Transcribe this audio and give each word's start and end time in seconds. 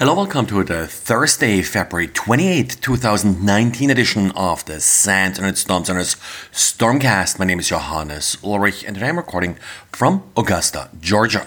Hello, 0.00 0.14
welcome 0.14 0.46
to 0.46 0.64
the 0.64 0.86
Thursday, 0.86 1.60
February 1.60 2.08
28th, 2.08 2.80
2019 2.80 3.90
edition 3.90 4.30
of 4.30 4.64
the 4.64 4.80
SANS 4.80 5.36
Internet 5.36 5.58
Storm 5.58 5.84
Center's 5.84 6.14
Stormcast. 6.54 7.38
My 7.38 7.44
name 7.44 7.58
is 7.58 7.68
Johannes 7.68 8.38
Ulrich 8.42 8.82
and 8.82 8.94
today 8.94 9.08
I'm 9.08 9.18
recording 9.18 9.58
from 9.92 10.22
Augusta, 10.38 10.88
Georgia. 11.02 11.46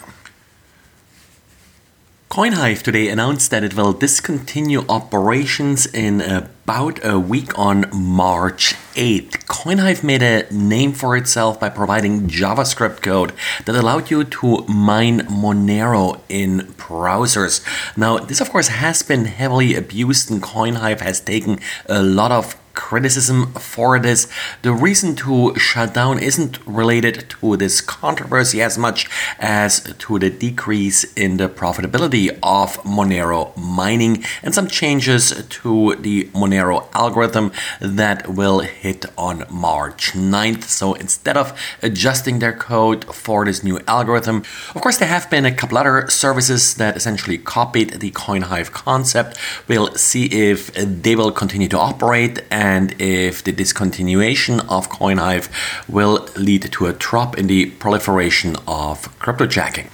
CoinHive 2.33 2.81
today 2.81 3.09
announced 3.09 3.51
that 3.51 3.63
it 3.63 3.75
will 3.75 3.93
discontinue 3.93 4.83
operations 4.89 5.85
in 5.85 6.19
about 6.19 6.99
a 7.05 7.19
week 7.19 7.59
on 7.59 7.85
March 7.93 8.73
8th. 8.95 9.45
CoinHive 9.45 10.03
made 10.03 10.23
a 10.23 10.51
name 10.51 10.93
for 10.93 11.15
itself 11.15 11.59
by 11.59 11.69
providing 11.69 12.27
JavaScript 12.27 13.03
code 13.03 13.33
that 13.65 13.75
allowed 13.75 14.09
you 14.09 14.23
to 14.23 14.65
mine 14.65 15.19
Monero 15.27 16.21
in 16.27 16.61
browsers. 16.75 17.61
Now, 17.95 18.17
this 18.17 18.41
of 18.41 18.49
course 18.49 18.69
has 18.69 19.03
been 19.03 19.25
heavily 19.25 19.75
abused 19.75 20.31
and 20.31 20.41
CoinHive 20.41 21.01
has 21.01 21.21
taken 21.21 21.59
a 21.85 22.01
lot 22.01 22.31
of 22.31 22.55
criticism 22.73 23.53
for 23.53 23.99
this. 23.99 24.27
The 24.61 24.73
reason 24.73 25.15
to 25.17 25.55
shut 25.57 25.93
down 25.93 26.19
isn't 26.19 26.59
related 26.65 27.29
to 27.41 27.57
this 27.57 27.81
controversy 27.81 28.61
as 28.61 28.77
much 28.77 29.09
as 29.39 29.81
to 29.99 30.19
the 30.19 30.29
decrease 30.29 31.03
in 31.13 31.37
the 31.37 31.49
profitability 31.49 32.29
of 32.41 32.77
Monero 32.83 33.55
mining 33.57 34.23
and 34.41 34.53
some 34.53 34.67
changes 34.67 35.45
to 35.47 35.95
the 35.95 36.25
Monero 36.33 36.87
algorithm 36.93 37.51
that 37.79 38.27
will 38.27 38.59
hit 38.59 39.05
on 39.17 39.45
March 39.49 40.13
9th. 40.13 40.63
So 40.63 40.93
instead 40.93 41.37
of 41.37 41.57
adjusting 41.81 42.39
their 42.39 42.53
code 42.53 43.05
for 43.13 43.45
this 43.45 43.63
new 43.63 43.79
algorithm, 43.87 44.43
of 44.75 44.81
course, 44.81 44.97
there 44.97 45.07
have 45.07 45.29
been 45.29 45.45
a 45.45 45.51
couple 45.51 45.77
other 45.77 46.09
services 46.09 46.75
that 46.75 46.97
essentially 46.97 47.37
copied 47.37 47.99
the 48.01 48.11
CoinHive 48.11 48.71
concept. 48.71 49.37
We'll 49.67 49.93
see 49.95 50.25
if 50.25 50.73
they 50.73 51.15
will 51.15 51.31
continue 51.31 51.67
to 51.69 51.77
operate 51.77 52.41
and 52.49 52.62
if 52.99 53.43
the 53.43 53.51
discontinuation 53.51 54.59
of 54.69 54.89
CoinHive 54.89 55.49
will 55.87 56.27
lead 56.35 56.71
to 56.71 56.85
a 56.85 56.93
drop 56.93 57.37
in 57.37 57.47
the 57.47 57.65
proliferation 57.65 58.55
of 58.67 59.19
cryptojacking. 59.19 59.89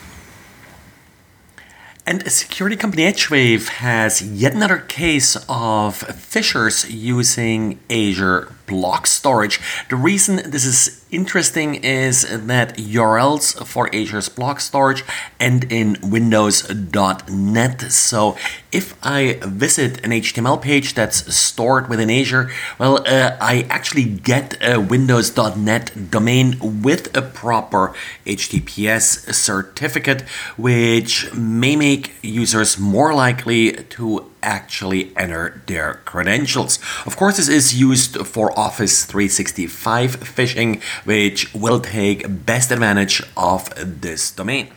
And 2.06 2.32
security 2.32 2.76
company 2.76 3.04
Edgewave 3.04 3.68
has 3.68 4.22
yet 4.22 4.54
another 4.54 4.80
case 4.80 5.36
of 5.48 6.00
phishers 6.00 6.86
using 6.90 7.80
Azure 7.90 8.52
block 8.70 9.08
storage. 9.08 9.60
The 9.90 9.96
reason 9.96 10.38
this 10.50 10.66
is 10.66 11.04
interesting 11.12 11.76
is 11.76 12.22
that 12.22 12.78
URLs 12.78 13.66
for 13.66 13.94
Azure's 13.94 14.30
block 14.30 14.60
storage 14.60 15.04
end 15.40 15.72
in 15.72 15.98
windows.net. 16.04 17.82
So 17.92 18.38
if 18.72 18.96
I 19.04 19.40
visit 19.44 20.04
an 20.06 20.12
HTML 20.12 20.62
page 20.62 20.94
that's 20.94 21.36
stored 21.36 21.90
within 21.90 22.10
Azure, 22.10 22.52
well, 22.78 22.98
uh, 23.08 23.38
I 23.42 23.66
actually 23.70 24.06
get 24.06 24.58
a 24.62 24.80
windows.net 24.80 26.12
domain 26.12 26.82
with 26.84 27.16
a 27.18 27.22
proper 27.22 27.94
HTTPS 28.26 29.34
certificate, 29.34 30.22
which 30.58 31.34
may 31.34 31.76
make 31.76 32.14
users 32.22 32.78
more 32.78 33.14
likely 33.14 33.72
to 33.72 34.29
actually 34.42 35.16
enter 35.18 35.62
their 35.68 36.02
credentials. 36.06 36.80
Of 37.06 37.18
course, 37.18 37.38
this 37.38 37.50
is 37.50 37.80
used 37.80 38.18
for 38.26 38.58
Office 38.58 39.06
365 39.06 40.18
phishing, 40.18 40.82
which 41.06 41.54
will 41.54 41.80
take 41.80 42.46
best 42.46 42.72
advantage 42.72 43.22
of 43.36 43.70
this 44.02 44.32
domain. 44.32 44.70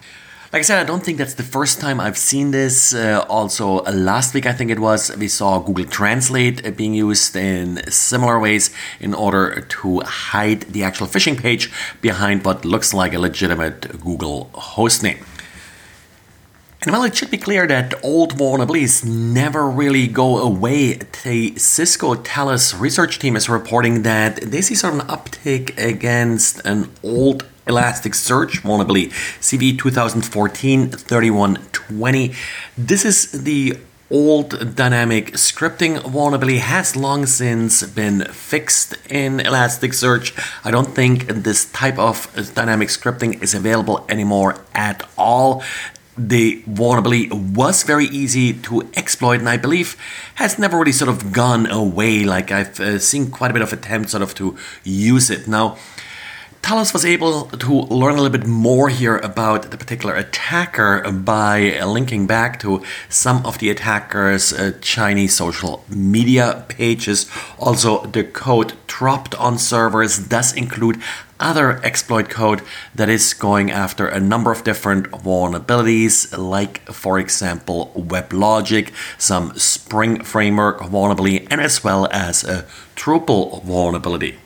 Like 0.52 0.60
I 0.60 0.64
said, 0.64 0.80
I 0.80 0.84
don't 0.84 1.02
think 1.02 1.16
that's 1.16 1.32
the 1.32 1.42
first 1.42 1.80
time 1.80 1.98
I've 1.98 2.18
seen 2.18 2.50
this. 2.50 2.92
Uh, 2.92 3.24
also, 3.26 3.82
last 3.84 4.34
week, 4.34 4.44
I 4.44 4.52
think 4.52 4.70
it 4.70 4.78
was, 4.78 5.10
we 5.16 5.26
saw 5.26 5.58
Google 5.58 5.86
Translate 5.86 6.76
being 6.76 6.92
used 6.92 7.34
in 7.34 7.90
similar 7.90 8.38
ways 8.38 8.68
in 9.00 9.14
order 9.14 9.62
to 9.62 10.00
hide 10.00 10.60
the 10.72 10.82
actual 10.82 11.06
phishing 11.06 11.40
page 11.40 11.72
behind 12.02 12.44
what 12.44 12.66
looks 12.66 12.92
like 12.92 13.14
a 13.14 13.18
legitimate 13.18 13.98
Google 13.98 14.50
hostname. 14.52 15.24
And 16.84 16.90
well, 16.90 17.04
it 17.04 17.16
should 17.16 17.30
be 17.30 17.38
clear 17.38 17.64
that 17.68 17.94
old 18.02 18.36
vulnerabilities 18.36 19.04
never 19.04 19.70
really 19.70 20.08
go 20.08 20.38
away. 20.38 20.94
The 21.22 21.56
Cisco 21.56 22.16
Talos 22.16 22.78
research 22.78 23.20
team 23.20 23.36
is 23.36 23.48
reporting 23.48 24.02
that 24.02 24.40
they 24.40 24.60
see 24.62 24.74
sort 24.74 24.94
of 24.94 25.00
an 25.00 25.06
uptick 25.06 25.78
against 25.78 26.60
an 26.64 26.90
old 27.04 27.46
Elasticsearch 27.68 28.62
vulnerability, 28.62 29.10
CV 29.40 29.78
2014 29.78 30.88
3120. 30.90 32.34
This 32.76 33.04
is 33.04 33.30
the 33.30 33.78
old 34.10 34.74
dynamic 34.74 35.34
scripting 35.34 36.02
vulnerability 36.02 36.58
has 36.58 36.96
long 36.96 37.26
since 37.26 37.84
been 37.84 38.24
fixed 38.24 38.94
in 39.08 39.38
Elasticsearch. 39.38 40.36
I 40.64 40.72
don't 40.72 40.92
think 40.96 41.28
this 41.28 41.70
type 41.70 42.00
of 42.00 42.28
dynamic 42.56 42.88
scripting 42.88 43.40
is 43.40 43.54
available 43.54 44.04
anymore 44.08 44.56
at 44.74 45.08
all 45.16 45.62
the 46.16 46.62
vulnerability 46.66 47.28
was 47.30 47.82
very 47.84 48.06
easy 48.06 48.52
to 48.52 48.82
exploit 48.94 49.40
and 49.40 49.48
I 49.48 49.56
believe 49.56 49.96
has 50.34 50.58
never 50.58 50.78
really 50.78 50.92
sort 50.92 51.08
of 51.08 51.32
gone 51.32 51.66
away. 51.70 52.24
Like 52.24 52.50
I've 52.50 52.78
uh, 52.80 52.98
seen 52.98 53.30
quite 53.30 53.50
a 53.50 53.54
bit 53.54 53.62
of 53.62 53.72
attempts 53.72 54.12
sort 54.12 54.22
of 54.22 54.34
to 54.36 54.56
use 54.84 55.30
it. 55.30 55.48
Now, 55.48 55.78
Talos 56.62 56.92
was 56.92 57.04
able 57.04 57.46
to 57.46 57.72
learn 57.72 58.12
a 58.12 58.22
little 58.22 58.38
bit 58.38 58.46
more 58.46 58.88
here 58.88 59.16
about 59.16 59.72
the 59.72 59.76
particular 59.76 60.14
attacker 60.14 61.10
by 61.10 61.82
linking 61.84 62.28
back 62.28 62.60
to 62.60 62.82
some 63.08 63.44
of 63.44 63.58
the 63.58 63.68
attacker's 63.68 64.52
uh, 64.52 64.72
Chinese 64.80 65.34
social 65.34 65.84
media 65.88 66.64
pages. 66.68 67.28
Also, 67.58 68.06
the 68.06 68.22
code 68.22 68.74
dropped 68.86 69.34
on 69.34 69.58
servers 69.58 70.18
does 70.18 70.52
include 70.52 71.02
other 71.42 71.84
exploit 71.84 72.30
code 72.30 72.62
that 72.94 73.08
is 73.08 73.34
going 73.34 73.70
after 73.70 74.06
a 74.06 74.20
number 74.20 74.52
of 74.52 74.64
different 74.64 75.10
vulnerabilities, 75.10 76.36
like, 76.38 76.86
for 76.90 77.18
example, 77.18 77.92
WebLogic, 77.96 78.92
some 79.18 79.58
Spring 79.58 80.22
Framework 80.22 80.80
vulnerability, 80.82 81.46
and 81.50 81.60
as 81.60 81.82
well 81.84 82.08
as 82.12 82.44
a 82.44 82.64
Drupal 82.96 83.62
vulnerability. 83.64 84.38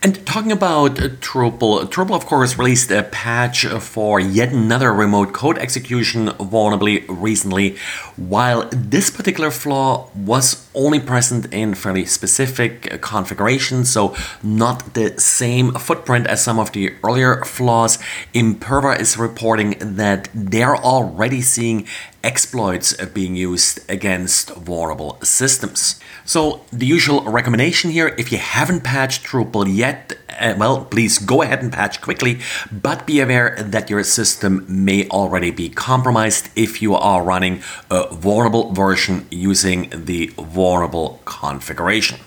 And 0.00 0.24
talking 0.24 0.52
about 0.52 1.00
uh, 1.00 1.08
Drupal, 1.08 1.84
Drupal 1.90 2.14
of 2.14 2.24
course 2.24 2.56
released 2.56 2.92
a 2.92 3.02
patch 3.02 3.66
for 3.66 4.20
yet 4.20 4.52
another 4.52 4.92
remote 4.92 5.32
code 5.32 5.58
execution 5.58 6.30
vulnerability 6.30 7.04
recently. 7.08 7.76
While 8.14 8.68
this 8.70 9.10
particular 9.10 9.50
flaw 9.50 10.08
was 10.14 10.67
only 10.78 11.00
present 11.00 11.52
in 11.52 11.74
fairly 11.74 12.06
specific 12.06 12.88
uh, 12.90 12.98
configurations, 12.98 13.90
so 13.90 14.14
not 14.42 14.94
the 14.94 15.18
same 15.18 15.72
footprint 15.72 16.26
as 16.28 16.42
some 16.42 16.58
of 16.58 16.72
the 16.72 16.94
earlier 17.02 17.44
flaws, 17.44 17.98
Imperva 18.32 18.98
is 18.98 19.18
reporting 19.18 19.74
that 19.80 20.28
they're 20.32 20.76
already 20.76 21.42
seeing 21.42 21.86
exploits 22.22 22.98
uh, 22.98 23.06
being 23.06 23.34
used 23.34 23.80
against 23.90 24.50
vulnerable 24.54 25.18
systems. 25.22 26.00
So, 26.24 26.60
the 26.72 26.86
usual 26.86 27.22
recommendation 27.22 27.90
here 27.90 28.14
if 28.18 28.30
you 28.30 28.38
haven't 28.38 28.84
patched 28.84 29.24
Drupal 29.24 29.66
yet, 29.74 30.17
uh, 30.30 30.54
well, 30.58 30.84
please 30.84 31.18
go 31.18 31.42
ahead 31.42 31.62
and 31.62 31.72
patch 31.72 32.00
quickly, 32.00 32.40
but 32.70 33.06
be 33.06 33.20
aware 33.20 33.56
that 33.58 33.90
your 33.90 34.04
system 34.04 34.64
may 34.68 35.08
already 35.08 35.50
be 35.50 35.68
compromised 35.68 36.48
if 36.56 36.82
you 36.82 36.94
are 36.94 37.22
running 37.22 37.62
a 37.90 38.14
vulnerable 38.14 38.72
version 38.72 39.26
using 39.30 39.90
the 39.92 40.26
vulnerable 40.36 41.20
configuration. 41.24 42.18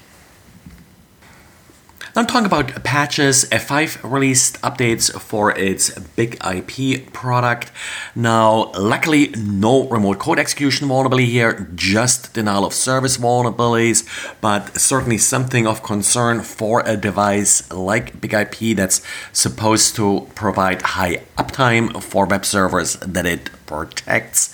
Now 2.14 2.24
I'm 2.24 2.28
talking 2.28 2.46
about 2.46 2.84
patches. 2.84 3.46
F5 3.52 4.12
released 4.12 4.62
updates 4.62 5.18
for 5.18 5.58
its 5.58 5.98
Big 6.18 6.38
IP 6.46 7.14
product. 7.14 7.72
Now, 8.16 8.70
luckily, 8.78 9.30
no 9.38 9.88
remote 9.88 10.20
code 10.20 10.38
execution 10.38 10.90
vulnerability 10.90 11.28
here, 11.28 11.70
just 11.74 12.34
denial 12.34 12.66
of 12.66 12.74
service 12.74 13.18
vulnerabilities, 13.18 14.06
but 14.42 14.78
certainly 14.78 15.18
something 15.18 15.66
of 15.66 15.84
concern 15.84 16.42
for 16.42 16.84
a 16.86 16.98
device 16.98 17.72
like 17.72 18.20
Big 18.20 18.34
IP 18.34 18.76
that's 18.76 19.02
supposed 19.32 19.96
to 19.96 20.28
provide 20.36 20.82
high 20.82 21.22
uptime 21.38 22.04
for 22.04 22.26
web 22.26 22.46
servers 22.46 22.98
that 22.98 23.26
it 23.26 23.50
protects. 23.72 24.54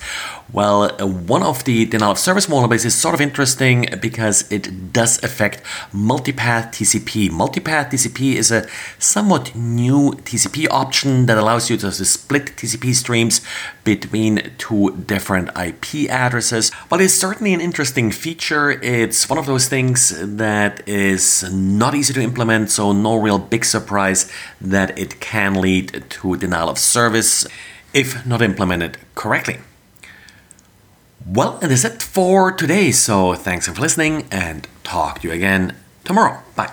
Well, 0.52 0.88
one 1.34 1.42
of 1.42 1.64
the 1.64 1.84
denial 1.84 2.12
of 2.12 2.18
service 2.18 2.46
vulnerabilities 2.46 2.86
is 2.86 2.94
sort 2.94 3.14
of 3.16 3.20
interesting 3.20 3.86
because 4.00 4.50
it 4.50 4.92
does 4.92 5.22
affect 5.22 5.62
multipath 5.92 6.66
TCP. 6.76 7.28
Multipath 7.42 7.90
TCP 7.90 8.36
is 8.42 8.50
a 8.50 8.66
somewhat 8.98 9.54
new 9.56 10.12
TCP 10.28 10.68
option 10.70 11.26
that 11.26 11.36
allows 11.36 11.68
you 11.68 11.76
to 11.78 11.90
split 11.92 12.46
TCP 12.56 12.94
streams 12.94 13.42
between 13.84 14.52
two 14.56 14.96
different 15.12 15.50
IP 15.66 16.08
addresses. 16.08 16.70
But 16.88 17.00
it's 17.00 17.14
certainly 17.14 17.52
an 17.52 17.60
interesting 17.60 18.10
feature. 18.10 18.70
It's 18.70 19.28
one 19.28 19.38
of 19.38 19.46
those 19.46 19.66
things 19.68 19.98
that 20.42 20.88
is 20.88 21.22
not 21.52 21.94
easy 21.94 22.14
to 22.14 22.22
implement, 22.22 22.70
so 22.70 22.92
no 22.92 23.16
real 23.16 23.38
big 23.38 23.64
surprise 23.64 24.30
that 24.60 24.98
it 24.98 25.20
can 25.20 25.60
lead 25.60 26.04
to 26.08 26.36
denial 26.36 26.70
of 26.70 26.78
service 26.78 27.46
if 27.92 28.26
not 28.26 28.42
implemented 28.42 28.98
correctly. 29.14 29.58
Well, 31.26 31.58
that 31.58 31.70
is 31.70 31.84
it 31.84 32.02
for 32.02 32.52
today. 32.52 32.90
So 32.92 33.34
thanks 33.34 33.66
for 33.68 33.80
listening 33.80 34.26
and 34.30 34.66
talk 34.82 35.20
to 35.20 35.28
you 35.28 35.34
again 35.34 35.76
tomorrow. 36.04 36.42
Bye. 36.56 36.72